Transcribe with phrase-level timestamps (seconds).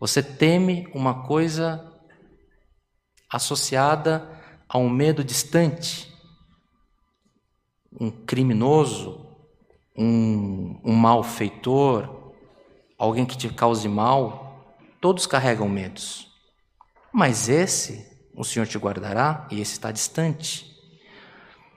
[0.00, 1.86] Você teme uma coisa
[3.28, 4.26] associada
[4.66, 6.10] a um medo distante,
[8.00, 9.36] um criminoso,
[9.94, 12.32] um, um malfeitor,
[12.96, 14.74] alguém que te cause mal.
[15.02, 16.32] Todos carregam medos.
[17.12, 20.66] Mas esse o Senhor te guardará e esse está distante.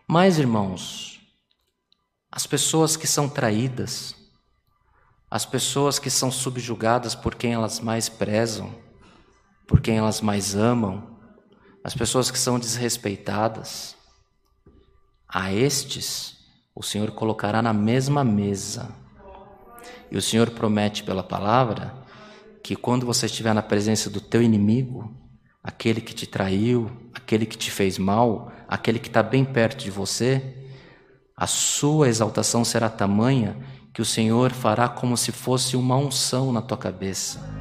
[0.07, 1.19] Mas, irmãos,
[2.31, 4.15] as pessoas que são traídas,
[5.33, 8.71] as pessoas que são subjugadas por quem elas mais prezam,
[9.65, 11.17] por quem elas mais amam,
[11.83, 13.95] as pessoas que são desrespeitadas,
[15.27, 16.37] a estes
[16.75, 18.95] o Senhor colocará na mesma mesa.
[20.11, 21.95] E o Senhor promete pela palavra
[22.61, 25.17] que quando você estiver na presença do teu inimigo,
[25.63, 29.89] aquele que te traiu, aquele que te fez mal, aquele que está bem perto de
[29.89, 30.69] você,
[31.35, 33.57] a sua exaltação será tamanha
[33.93, 37.52] que o Senhor fará como se fosse uma unção na tua cabeça.